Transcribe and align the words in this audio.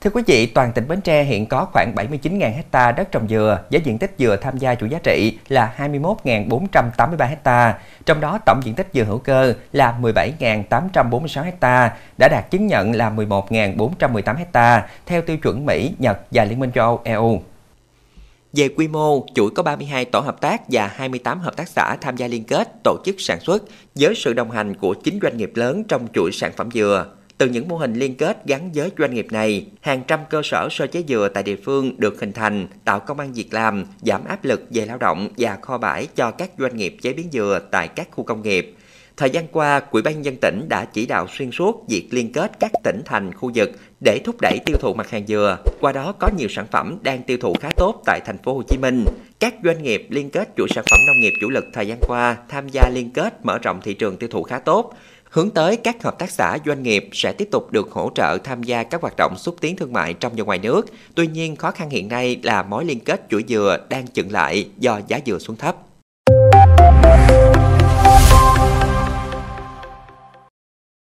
Thưa 0.00 0.10
quý 0.10 0.22
vị, 0.26 0.46
toàn 0.46 0.72
tỉnh 0.72 0.88
Bến 0.88 1.00
Tre 1.00 1.22
hiện 1.22 1.46
có 1.46 1.66
khoảng 1.72 1.94
79.000 1.94 2.52
hecta 2.52 2.92
đất 2.92 3.12
trồng 3.12 3.28
dừa 3.28 3.58
với 3.70 3.80
diện 3.80 3.98
tích 3.98 4.14
dừa 4.18 4.36
tham 4.36 4.58
gia 4.58 4.74
chuỗi 4.74 4.88
giá 4.88 4.98
trị 5.02 5.38
là 5.48 5.74
21.483 5.78 7.28
hecta. 7.28 7.78
Trong 8.06 8.20
đó 8.20 8.38
tổng 8.46 8.60
diện 8.64 8.74
tích 8.74 8.88
dừa 8.94 9.04
hữu 9.04 9.18
cơ 9.18 9.54
là 9.72 9.98
17.846 10.02 11.42
hecta, 11.42 11.96
đã 12.18 12.28
đạt 12.28 12.50
chứng 12.50 12.66
nhận 12.66 12.92
là 12.92 13.10
11.418 13.10 14.36
hecta 14.36 14.86
theo 15.06 15.22
tiêu 15.22 15.36
chuẩn 15.36 15.66
Mỹ, 15.66 15.94
Nhật 15.98 16.20
và 16.30 16.44
Liên 16.44 16.58
minh 16.58 16.70
châu 16.74 16.84
Âu 16.84 17.00
EU. 17.04 17.40
Về 18.52 18.68
quy 18.68 18.88
mô, 18.88 19.26
chuỗi 19.34 19.50
có 19.50 19.62
32 19.62 20.04
tổ 20.04 20.20
hợp 20.20 20.40
tác 20.40 20.62
và 20.68 20.86
28 20.86 21.40
hợp 21.40 21.56
tác 21.56 21.68
xã 21.68 21.96
tham 22.00 22.16
gia 22.16 22.26
liên 22.26 22.44
kết 22.44 22.68
tổ 22.84 22.96
chức 23.04 23.16
sản 23.18 23.40
xuất 23.40 23.62
với 23.94 24.14
sự 24.16 24.32
đồng 24.32 24.50
hành 24.50 24.74
của 24.74 24.94
9 24.94 25.18
doanh 25.22 25.36
nghiệp 25.36 25.52
lớn 25.54 25.84
trong 25.88 26.06
chuỗi 26.14 26.30
sản 26.32 26.52
phẩm 26.56 26.70
dừa. 26.70 27.06
Từ 27.40 27.48
những 27.48 27.68
mô 27.68 27.76
hình 27.76 27.94
liên 27.94 28.14
kết 28.14 28.46
gắn 28.46 28.70
với 28.74 28.90
doanh 28.98 29.14
nghiệp 29.14 29.26
này, 29.30 29.66
hàng 29.80 30.02
trăm 30.06 30.20
cơ 30.30 30.40
sở 30.44 30.68
sơ 30.70 30.86
chế 30.86 31.02
dừa 31.08 31.28
tại 31.34 31.42
địa 31.42 31.56
phương 31.64 31.94
được 31.98 32.20
hình 32.20 32.32
thành, 32.32 32.66
tạo 32.84 33.00
công 33.00 33.20
an 33.20 33.32
việc 33.32 33.54
làm, 33.54 33.84
giảm 34.02 34.24
áp 34.24 34.44
lực 34.44 34.62
về 34.70 34.86
lao 34.86 34.98
động 34.98 35.28
và 35.38 35.58
kho 35.62 35.78
bãi 35.78 36.06
cho 36.16 36.30
các 36.30 36.50
doanh 36.58 36.76
nghiệp 36.76 36.96
chế 37.02 37.12
biến 37.12 37.28
dừa 37.32 37.60
tại 37.70 37.88
các 37.88 38.08
khu 38.10 38.24
công 38.24 38.42
nghiệp. 38.42 38.74
Thời 39.16 39.30
gian 39.30 39.46
qua, 39.52 39.80
Quỹ 39.80 40.02
ban 40.02 40.24
dân 40.24 40.36
tỉnh 40.36 40.66
đã 40.68 40.84
chỉ 40.84 41.06
đạo 41.06 41.26
xuyên 41.38 41.50
suốt 41.50 41.84
việc 41.88 42.08
liên 42.10 42.32
kết 42.32 42.52
các 42.60 42.72
tỉnh 42.84 43.02
thành 43.04 43.34
khu 43.34 43.50
vực 43.54 43.70
để 44.04 44.20
thúc 44.24 44.36
đẩy 44.40 44.58
tiêu 44.66 44.76
thụ 44.80 44.94
mặt 44.94 45.10
hàng 45.10 45.26
dừa. 45.26 45.58
Qua 45.80 45.92
đó 45.92 46.12
có 46.12 46.30
nhiều 46.36 46.48
sản 46.48 46.66
phẩm 46.70 46.98
đang 47.02 47.22
tiêu 47.22 47.38
thụ 47.40 47.54
khá 47.60 47.70
tốt 47.76 48.02
tại 48.06 48.20
thành 48.26 48.38
phố 48.38 48.54
Hồ 48.54 48.62
Chí 48.68 48.76
Minh. 48.78 49.04
Các 49.40 49.54
doanh 49.64 49.82
nghiệp 49.82 50.06
liên 50.10 50.30
kết 50.30 50.48
chuỗi 50.56 50.68
sản 50.74 50.84
phẩm 50.90 51.00
nông 51.06 51.20
nghiệp 51.20 51.32
chủ 51.40 51.50
lực 51.50 51.64
thời 51.72 51.86
gian 51.86 51.98
qua 52.08 52.36
tham 52.48 52.68
gia 52.68 52.90
liên 52.94 53.10
kết 53.10 53.46
mở 53.46 53.58
rộng 53.58 53.80
thị 53.82 53.94
trường 53.94 54.16
tiêu 54.16 54.28
thụ 54.32 54.42
khá 54.42 54.58
tốt. 54.58 54.92
Hướng 55.30 55.50
tới 55.50 55.76
các 55.76 56.02
hợp 56.02 56.18
tác 56.18 56.30
xã 56.30 56.58
doanh 56.66 56.82
nghiệp 56.82 57.08
sẽ 57.12 57.32
tiếp 57.32 57.48
tục 57.50 57.72
được 57.72 57.90
hỗ 57.90 58.10
trợ 58.14 58.38
tham 58.44 58.62
gia 58.62 58.82
các 58.82 59.02
hoạt 59.02 59.14
động 59.16 59.34
xúc 59.38 59.56
tiến 59.60 59.76
thương 59.76 59.92
mại 59.92 60.14
trong 60.14 60.32
và 60.36 60.44
ngoài 60.44 60.58
nước. 60.58 60.86
Tuy 61.14 61.26
nhiên, 61.26 61.56
khó 61.56 61.70
khăn 61.70 61.90
hiện 61.90 62.08
nay 62.08 62.40
là 62.42 62.62
mối 62.62 62.84
liên 62.84 63.00
kết 63.00 63.26
chuỗi 63.30 63.44
dừa 63.48 63.78
đang 63.88 64.08
chững 64.08 64.32
lại 64.32 64.68
do 64.78 65.00
giá 65.08 65.18
dừa 65.26 65.38
xuống 65.38 65.56
thấp. 65.56 65.76